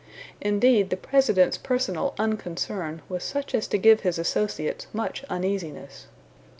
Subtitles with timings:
[0.41, 6.07] Indeed, the President's personal unconcern was such as to give his associates much uneasiness.